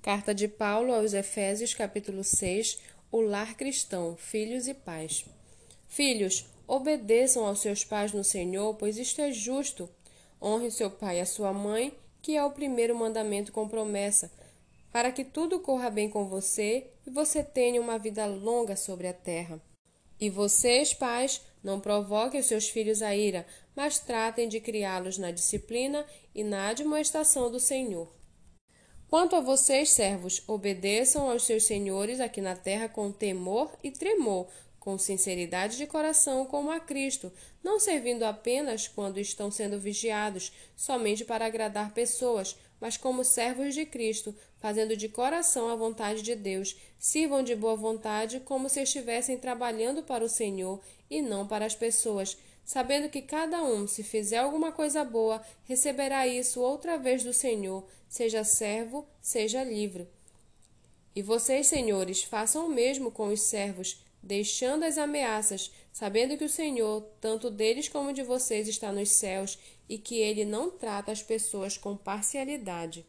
Carta 0.00 0.32
de 0.32 0.46
Paulo 0.46 0.94
aos 0.94 1.12
Efésios, 1.12 1.74
capítulo 1.74 2.22
6, 2.22 2.78
o 3.10 3.20
lar 3.20 3.56
cristão, 3.56 4.16
filhos 4.16 4.68
e 4.68 4.72
pais. 4.72 5.24
Filhos, 5.88 6.46
obedeçam 6.68 7.44
aos 7.44 7.60
seus 7.60 7.84
pais 7.84 8.12
no 8.12 8.22
Senhor, 8.22 8.74
pois 8.74 8.96
isto 8.96 9.20
é 9.20 9.32
justo. 9.32 9.90
Honre 10.40 10.70
seu 10.70 10.88
pai 10.88 11.18
e 11.18 11.20
a 11.20 11.26
sua 11.26 11.52
mãe, 11.52 11.92
que 12.22 12.36
é 12.36 12.44
o 12.44 12.52
primeiro 12.52 12.94
mandamento 12.94 13.50
com 13.50 13.68
promessa, 13.68 14.30
para 14.92 15.10
que 15.10 15.24
tudo 15.24 15.58
corra 15.58 15.90
bem 15.90 16.08
com 16.08 16.26
você 16.26 16.86
e 17.04 17.10
você 17.10 17.42
tenha 17.42 17.80
uma 17.80 17.98
vida 17.98 18.24
longa 18.24 18.76
sobre 18.76 19.08
a 19.08 19.12
terra. 19.12 19.60
E 20.20 20.30
vocês, 20.30 20.94
pais, 20.94 21.42
não 21.62 21.80
provoquem 21.80 22.38
os 22.38 22.46
seus 22.46 22.68
filhos 22.68 23.02
a 23.02 23.16
ira, 23.16 23.44
mas 23.74 23.98
tratem 23.98 24.48
de 24.48 24.60
criá-los 24.60 25.18
na 25.18 25.32
disciplina 25.32 26.06
e 26.32 26.44
na 26.44 26.68
admoestação 26.68 27.50
do 27.50 27.58
Senhor. 27.58 28.17
Quanto 29.08 29.36
a 29.36 29.40
vocês, 29.40 29.90
servos, 29.90 30.42
obedeçam 30.46 31.30
aos 31.30 31.44
seus 31.44 31.64
senhores 31.64 32.20
aqui 32.20 32.42
na 32.42 32.54
terra 32.54 32.90
com 32.90 33.10
temor 33.10 33.72
e 33.82 33.90
tremor, 33.90 34.46
com 34.88 34.96
sinceridade 34.96 35.76
de 35.76 35.86
coração, 35.86 36.46
como 36.46 36.70
a 36.70 36.80
Cristo, 36.80 37.30
não 37.62 37.78
servindo 37.78 38.22
apenas 38.22 38.88
quando 38.88 39.20
estão 39.20 39.50
sendo 39.50 39.78
vigiados, 39.78 40.50
somente 40.74 41.26
para 41.26 41.44
agradar 41.44 41.92
pessoas, 41.92 42.56
mas 42.80 42.96
como 42.96 43.22
servos 43.22 43.74
de 43.74 43.84
Cristo, 43.84 44.34
fazendo 44.56 44.96
de 44.96 45.06
coração 45.06 45.68
a 45.68 45.76
vontade 45.76 46.22
de 46.22 46.34
Deus. 46.34 46.74
Sirvam 46.98 47.42
de 47.42 47.54
boa 47.54 47.76
vontade, 47.76 48.40
como 48.40 48.70
se 48.70 48.80
estivessem 48.80 49.36
trabalhando 49.36 50.02
para 50.02 50.24
o 50.24 50.28
Senhor 50.28 50.80
e 51.10 51.20
não 51.20 51.46
para 51.46 51.66
as 51.66 51.74
pessoas 51.74 52.38
sabendo 52.64 53.10
que 53.10 53.20
cada 53.20 53.62
um, 53.62 53.86
se 53.86 54.02
fizer 54.02 54.38
alguma 54.38 54.72
coisa 54.72 55.04
boa, 55.04 55.42
receberá 55.64 56.26
isso 56.26 56.62
outra 56.62 56.96
vez 56.96 57.22
do 57.22 57.34
Senhor, 57.34 57.86
seja 58.08 58.42
servo, 58.42 59.06
seja 59.20 59.62
livre. 59.64 60.08
E 61.14 61.22
vocês, 61.22 61.66
senhores, 61.66 62.22
façam 62.22 62.66
o 62.66 62.70
mesmo 62.70 63.10
com 63.10 63.28
os 63.28 63.40
servos, 63.40 63.98
deixando 64.22 64.84
as 64.84 64.98
ameaças, 64.98 65.70
sabendo 65.92 66.36
que 66.36 66.44
o 66.44 66.48
Senhor, 66.48 67.02
tanto 67.20 67.50
deles 67.50 67.88
como 67.88 68.12
de 68.12 68.22
vocês, 68.22 68.68
está 68.68 68.92
nos 68.92 69.10
céus 69.10 69.58
e 69.88 69.98
que 69.98 70.16
ele 70.16 70.44
não 70.44 70.70
trata 70.70 71.12
as 71.12 71.22
pessoas 71.22 71.76
com 71.76 71.96
parcialidade. 71.96 73.06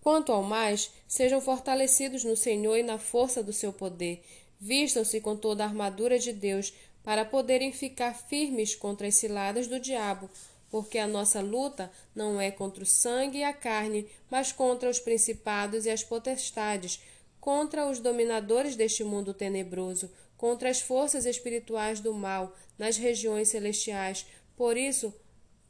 Quanto 0.00 0.32
ao 0.32 0.42
mais, 0.42 0.90
sejam 1.08 1.40
fortalecidos 1.40 2.24
no 2.24 2.36
Senhor 2.36 2.76
e 2.76 2.82
na 2.82 2.98
força 2.98 3.42
do 3.42 3.52
seu 3.52 3.72
poder. 3.72 4.22
Vistam-se 4.58 5.20
com 5.20 5.36
toda 5.36 5.64
a 5.64 5.66
armadura 5.66 6.18
de 6.18 6.32
Deus 6.32 6.72
para 7.02 7.24
poderem 7.24 7.72
ficar 7.72 8.14
firmes 8.14 8.74
contra 8.74 9.06
as 9.06 9.16
ciladas 9.16 9.66
do 9.66 9.78
diabo, 9.78 10.30
porque 10.70 10.98
a 10.98 11.06
nossa 11.06 11.40
luta 11.40 11.90
não 12.14 12.40
é 12.40 12.50
contra 12.50 12.82
o 12.82 12.86
sangue 12.86 13.38
e 13.38 13.44
a 13.44 13.52
carne, 13.52 14.06
mas 14.30 14.52
contra 14.52 14.90
os 14.90 14.98
principados 14.98 15.86
e 15.86 15.90
as 15.90 16.02
potestades, 16.02 17.00
contra 17.46 17.86
os 17.86 18.00
dominadores 18.00 18.74
deste 18.74 19.04
mundo 19.04 19.32
tenebroso, 19.32 20.10
contra 20.36 20.68
as 20.68 20.80
forças 20.80 21.26
espirituais 21.26 22.00
do 22.00 22.12
mal 22.12 22.52
nas 22.76 22.96
regiões 22.96 23.50
celestiais. 23.50 24.26
Por 24.56 24.76
isso, 24.76 25.14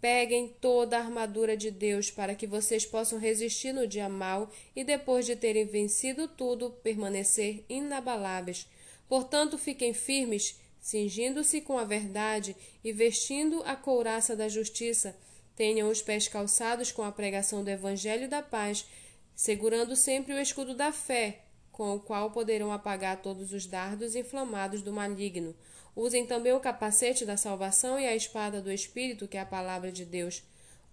Peguem 0.01 0.55
toda 0.61 0.97
a 0.97 1.01
armadura 1.01 1.57
de 1.57 1.71
Deus 1.71 2.11
para 2.11 2.35
que 2.35 2.47
vocês 2.47 2.85
possam 2.85 3.19
resistir 3.19 3.73
no 3.73 3.87
dia 3.87 4.09
mau 4.09 4.51
e, 4.75 4.85
depois 4.85 5.25
de 5.27 5.35
terem 5.35 5.65
vencido 5.65 6.29
tudo, 6.29 6.71
permanecer 6.83 7.65
inabaláveis. 7.69 8.69
Portanto, 9.09 9.59
fiquem 9.59 9.93
firmes 9.95 10.61
cingindo-se 10.79 11.63
com 11.63 11.79
a 11.79 11.85
verdade 11.85 12.55
e 12.85 12.93
vestindo 12.93 13.63
a 13.65 13.75
couraça 13.75 14.37
da 14.37 14.49
justiça, 14.49 15.17
tenham 15.57 15.89
os 15.89 16.03
pés 16.03 16.29
calçados 16.29 16.93
com 16.93 17.03
a 17.03 17.11
pregação 17.11 17.65
do 17.65 17.71
Evangelho 17.71 18.29
da 18.29 18.43
paz, 18.43 18.87
segurando 19.35 19.97
sempre 19.97 20.35
o 20.35 20.39
escudo 20.39 20.75
da 20.75 20.93
fé, 20.93 21.46
com 21.77 21.95
o 21.95 22.01
qual 22.01 22.31
poderão 22.31 22.73
apagar 22.73 23.21
todos 23.21 23.53
os 23.53 23.67
dardos 23.67 24.15
inflamados 24.15 24.81
do 24.81 24.95
maligno. 24.95 25.55
Usem 25.95 26.25
também 26.25 26.55
o 26.55 26.61
capacete 26.61 27.27
da 27.27 27.37
salvação 27.37 28.01
e 28.01 28.07
a 28.07 28.17
espada 28.17 28.63
do 28.63 28.73
Espírito, 28.73 29.29
que 29.29 29.37
é 29.37 29.41
a 29.41 29.47
palavra 29.47 29.93
de 29.93 30.07
Deus. 30.07 30.43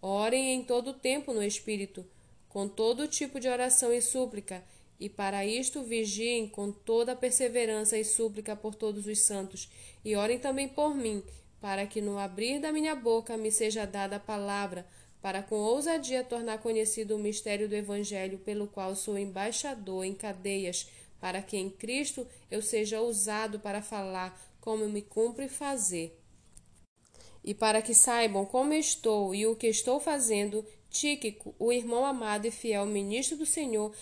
Orem 0.01 0.53
em 0.53 0.61
todo 0.61 0.89
o 0.89 0.93
tempo 0.93 1.33
no 1.33 1.41
Espírito, 1.41 2.05
com 2.49 2.67
todo 2.67 3.07
tipo 3.07 3.39
de 3.39 3.47
oração 3.47 3.93
e 3.93 4.01
súplica 4.01 4.61
e 4.99 5.09
para 5.09 5.45
isto 5.45 5.83
vigiem 5.83 6.47
com 6.47 6.71
toda 6.71 7.15
perseverança 7.15 7.97
e 7.97 8.03
súplica 8.03 8.53
por 8.53 8.75
todos 8.75 9.07
os 9.07 9.19
santos, 9.19 9.69
e 10.03 10.15
orem 10.15 10.37
também 10.37 10.67
por 10.67 10.93
mim, 10.93 11.23
para 11.59 11.85
que 11.85 12.01
no 12.01 12.17
abrir 12.17 12.59
da 12.59 12.71
minha 12.71 12.95
boca 12.95 13.37
me 13.37 13.51
seja 13.51 13.85
dada 13.85 14.17
a 14.17 14.19
palavra, 14.19 14.85
para 15.23 15.41
com 15.41 15.55
ousadia 15.55 16.21
tornar 16.21 16.57
conhecido 16.57 17.15
o 17.15 17.17
mistério 17.17 17.69
do 17.69 17.75
Evangelho, 17.75 18.39
pelo 18.39 18.67
qual 18.67 18.93
sou 18.93 19.17
embaixador 19.17 20.03
em 20.03 20.13
cadeias, 20.13 20.89
para 21.17 21.41
que 21.41 21.55
em 21.55 21.69
Cristo 21.69 22.27
eu 22.51 22.61
seja 22.61 22.99
ousado 22.99 23.57
para 23.57 23.81
falar 23.81 24.37
como 24.59 24.89
me 24.89 25.01
cumpre 25.01 25.47
fazer. 25.47 26.19
E 27.41 27.53
para 27.53 27.81
que 27.81 27.93
saibam 27.93 28.45
como 28.45 28.73
estou 28.73 29.33
e 29.33 29.47
o 29.47 29.55
que 29.55 29.67
estou 29.67 29.97
fazendo, 29.97 30.65
Tíquico, 30.89 31.55
o 31.57 31.71
irmão 31.71 32.03
amado 32.05 32.45
e 32.45 32.51
fiel 32.51 32.85
ministro 32.85 33.37
do 33.37 33.45
Senhor, 33.45 33.95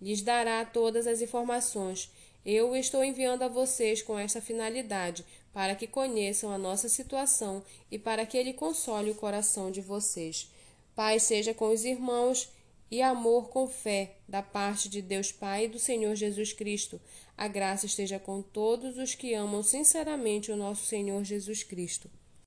lhes 0.00 0.22
dará 0.22 0.64
todas 0.64 1.06
as 1.06 1.20
informações. 1.20 2.10
Eu 2.46 2.74
estou 2.74 3.04
enviando 3.04 3.42
a 3.42 3.48
vocês 3.48 4.00
com 4.00 4.18
esta 4.18 4.40
finalidade, 4.40 5.22
para 5.52 5.74
que 5.74 5.86
conheçam 5.86 6.50
a 6.50 6.56
nossa 6.56 6.88
situação 6.88 7.62
e 7.90 7.98
para 7.98 8.24
que 8.24 8.38
ele 8.38 8.54
console 8.54 9.10
o 9.10 9.14
coração 9.14 9.70
de 9.70 9.82
vocês. 9.82 10.50
Paz 10.94 11.22
seja 11.22 11.54
com 11.54 11.72
os 11.72 11.84
irmãos 11.84 12.50
e 12.90 13.00
amor 13.00 13.48
com 13.48 13.66
fé, 13.66 14.16
da 14.28 14.42
parte 14.42 14.88
de 14.88 15.00
Deus 15.00 15.32
Pai 15.32 15.64
e 15.64 15.68
do 15.68 15.78
Senhor 15.78 16.14
Jesus 16.14 16.52
Cristo. 16.52 17.00
A 17.36 17.48
graça 17.48 17.86
esteja 17.86 18.18
com 18.18 18.42
todos 18.42 18.98
os 18.98 19.14
que 19.14 19.32
amam 19.32 19.62
sinceramente 19.62 20.52
o 20.52 20.56
nosso 20.56 20.84
Senhor 20.84 21.24
Jesus 21.24 21.62
Cristo. 21.62 22.10